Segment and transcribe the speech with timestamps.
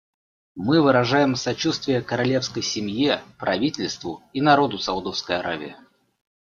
[0.55, 5.75] Мы выражаем сочувствие королевской семье, правительству и народу Саудовской Аравии.